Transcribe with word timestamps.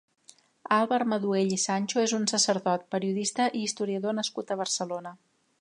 Àlvar 0.77 0.97
Maduell 1.11 1.53
i 1.57 1.59
Sancho 1.65 2.01
és 2.05 2.15
un 2.21 2.27
sacerdot, 2.33 2.89
periodista 2.97 3.49
i 3.61 3.65
historiador 3.69 4.21
nascut 4.23 4.55
a 4.57 4.63
Barcelona. 4.65 5.17